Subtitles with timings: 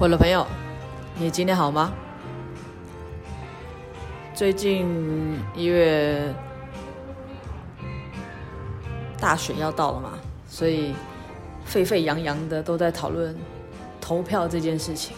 [0.00, 0.46] 我的朋友，
[1.16, 1.92] 你今天好吗？
[4.32, 4.86] 最近
[5.56, 6.32] 一月
[9.18, 10.10] 大选要到了嘛，
[10.46, 10.94] 所以
[11.64, 13.36] 沸沸扬扬的都在讨论
[14.00, 15.16] 投票这件事情。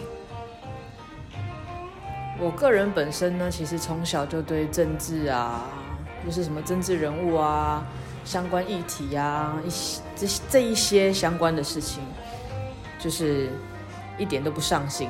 [2.38, 5.60] 我个人本身呢，其实从小就对政治啊，
[6.24, 7.86] 就是什么政治人物啊、
[8.24, 12.02] 相关议题啊，一些这这一些相关的事情，
[12.98, 13.50] 就是。
[14.20, 15.08] 一点都不上心，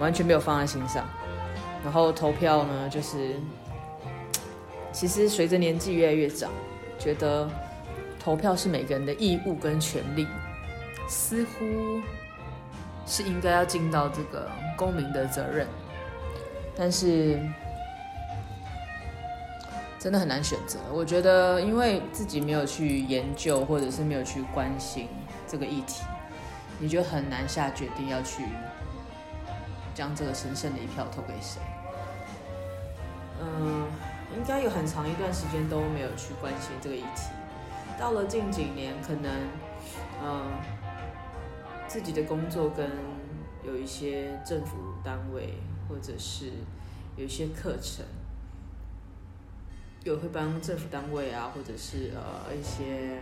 [0.00, 1.06] 完全没有放在心上。
[1.84, 3.36] 然后投票呢，就是
[4.90, 6.50] 其实随着年纪越来越长，
[6.98, 7.48] 觉得
[8.18, 10.26] 投票是每个人的义务跟权利，
[11.06, 12.00] 似乎
[13.06, 15.66] 是应该要尽到这个公民的责任。
[16.74, 17.38] 但是
[19.98, 20.78] 真的很难选择。
[20.92, 25.08] 我觉得，因为自己没有去研究，或者是没有去关心
[25.46, 26.02] 这个议题。
[26.80, 28.44] 你就很难下决定要去
[29.94, 31.60] 将这个神圣的一票投给谁。
[33.40, 33.86] 嗯，
[34.36, 37.30] 应该有很长一段时间都没有去关心这个议题。
[37.98, 39.32] 到了近几年，可能
[40.22, 40.52] 嗯
[41.88, 42.88] 自己的工作跟
[43.64, 45.54] 有一些政府单位，
[45.88, 46.52] 或者是
[47.16, 48.04] 有一些课程，
[50.04, 53.18] 有会帮政府单位啊，或者是呃一些。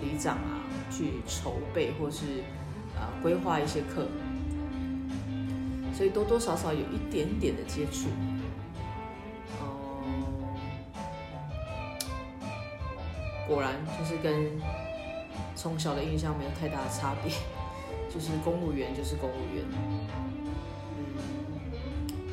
[0.00, 2.42] 里长啊，去筹备或是
[2.96, 4.06] 啊规划一些课，
[5.94, 8.08] 所以多多少少有一点点的接触。
[9.60, 9.64] 嗯，
[13.46, 14.58] 果然就是跟
[15.54, 17.32] 从小的印象没有太大的差别，
[18.12, 19.64] 就是公务员就是公务员。
[20.96, 21.18] 嗯，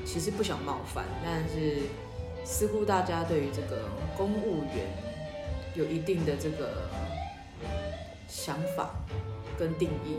[0.05, 1.83] 其实不想冒犯，但是
[2.45, 4.87] 似乎大家对于这个公务员
[5.75, 6.89] 有一定的这个。
[8.27, 8.91] 想法
[9.57, 10.17] 跟定义，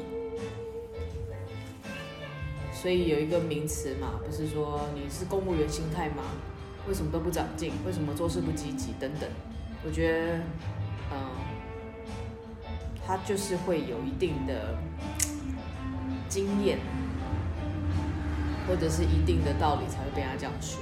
[2.72, 6.22] 所以有一个名词嘛，不是说你是公务员心态吗？
[6.88, 7.72] 为什么都不长进？
[7.86, 8.94] 为什么做事不积极？
[8.98, 9.28] 等等，
[9.84, 10.36] 我觉得，
[11.12, 11.30] 嗯，
[13.06, 14.74] 他就是会有一定的
[16.28, 16.78] 经验，
[18.66, 20.80] 或者是一定的道理才会被他这样说。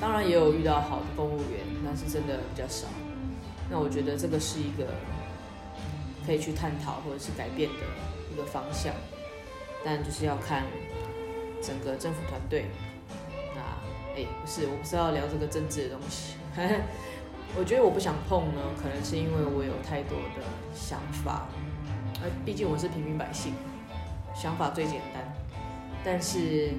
[0.00, 2.86] 当然也有遇到好的公务员，但是真的比较少。
[3.72, 4.86] 那我觉得这个是一个
[6.26, 7.76] 可以去探讨或者是改变的
[8.30, 8.92] 一个方向，
[9.82, 10.64] 但就是要看
[11.62, 12.66] 整个政府团队。
[13.54, 13.62] 那
[14.14, 16.34] 哎，不是，我不是要聊这个政治的东西。
[17.56, 20.44] 我觉得我不想碰呢，可能是因为我有太多的
[20.74, 21.48] 想法，
[22.22, 23.54] 而毕竟我是平民百姓，
[24.34, 25.24] 想法最简单。
[26.04, 26.74] 但是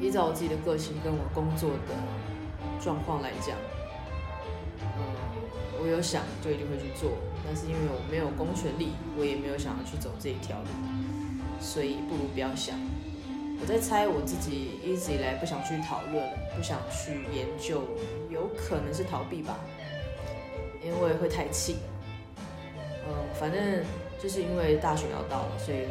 [0.00, 1.94] 依照我自己的个性跟我工作的
[2.80, 3.56] 状况来讲。
[5.84, 7.12] 我有想就一定会去做，
[7.44, 10.68] 但是因为我没有公权力，我也没有想要去走这一条路，
[11.60, 12.74] 所以不如不要想。
[13.60, 16.24] 我在猜我自己一直以来不想去讨论，
[16.56, 17.82] 不想去研究，
[18.30, 19.60] 有可能是逃避吧，
[20.82, 21.76] 因为会太气。
[23.06, 23.84] 嗯，反正
[24.18, 25.84] 就是因为大选要到了，所以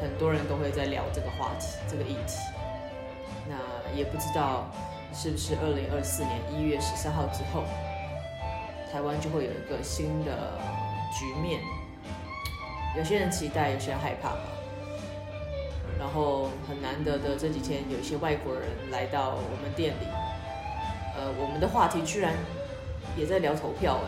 [0.00, 2.38] 很多人都会在聊这个话题，这个议题。
[3.50, 3.58] 那
[3.92, 4.70] 也不知道
[5.12, 7.64] 是不是二零二四年一月十三号之后。
[8.92, 10.60] 台湾就会有一个新的
[11.18, 11.62] 局面，
[12.94, 14.36] 有些人期待，有些人害怕。
[15.98, 20.06] 然后很难得的这几天，有一些外国人来到我们店里，
[21.16, 22.34] 呃，我们的话题居然
[23.16, 23.98] 也在聊投票，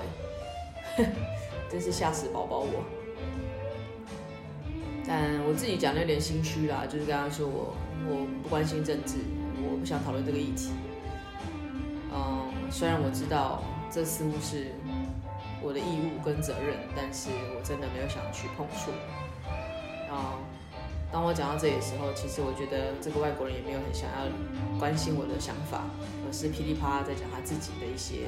[0.99, 1.11] 哎，
[1.71, 2.85] 真是吓死宝宝我。
[5.09, 7.75] 但我自己讲的有点心虚啦，就是刚刚说我
[8.07, 9.17] 我不关心政治，
[9.63, 10.73] 我不想讨论这个议题。
[12.13, 13.63] 嗯，虽然我知道。
[13.95, 14.73] 这似乎是
[15.63, 18.91] 我的义务跟责任，但是我真的没有想去碰触。
[20.09, 20.39] 然后，
[21.13, 24.27] 当我讲到这里的时候，其实我觉得这个外国人也没有很想要
[24.81, 25.85] 关心我的想法，
[26.27, 28.27] 而是噼里啪啦在讲他自己的一些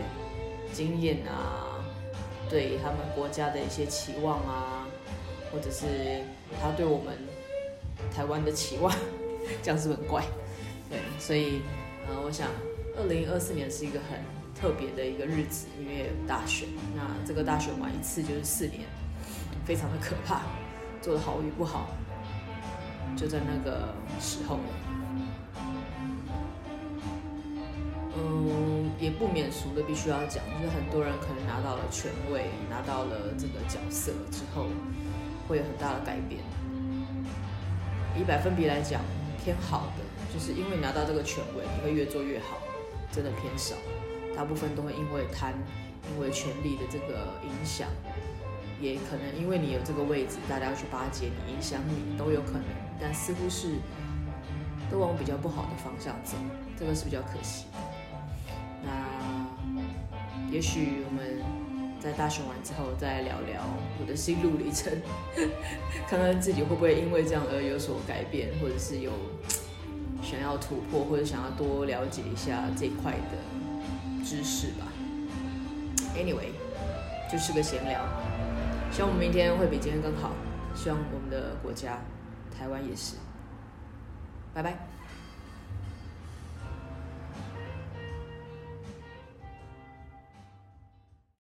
[0.72, 1.82] 经验啊，
[2.49, 4.87] 对他们国家的一些期望啊，
[5.50, 6.23] 或者是
[6.62, 7.19] 他对我们
[8.14, 8.94] 台湾的期望，
[9.64, 10.23] 这样是很怪。
[10.88, 11.61] 对，所以，
[12.06, 12.46] 呃，我想，
[12.96, 14.45] 二零二四年是一个很。
[14.58, 18.82] 特别的一个日子，因为有大选，那这个大选完一次就是四年，
[19.67, 20.41] 非常的可怕，
[21.03, 21.88] 做得好与不好，
[23.17, 24.58] 就在那个时候。
[28.19, 34.69] 嗯，也不免俗的必须要讲，就是很多人可能拿到了权位，拿到了这个角色之后，
[35.47, 36.41] 会有很大的改变。
[38.19, 39.02] 以百分比来讲，
[39.44, 42.56] 偏好的，就是因为拿到这个权位，你会越做越好，
[43.12, 43.76] 真的偏少。
[44.37, 45.55] 大部分都会因为贪，
[46.12, 47.88] 因为权力的这个影响，
[48.81, 52.65] 也可能因为你有这个位置，大家要去巴结你、影响你都有可能，
[53.00, 53.77] 但似乎是
[54.91, 56.37] 都往比较不好的方向走，
[56.79, 57.65] 这个是比较可惜。
[58.85, 58.91] 那
[60.53, 61.43] 也许我们
[61.99, 63.62] 在大选完之后再聊聊
[63.99, 64.93] 我的心路历程，
[66.06, 69.11] 看看自己会不会因为这样而有所改变，或者是有
[70.23, 73.75] 想要突破，或者想要多了解一下这块的
[74.28, 74.88] 知识吧。
[76.17, 76.50] Anyway，
[77.31, 78.00] 就是个闲聊。
[78.90, 80.32] 希望我们明天会比今天更好。
[80.75, 82.00] 希望我们的国家，
[82.50, 83.14] 台湾也是。
[84.52, 84.76] 拜拜。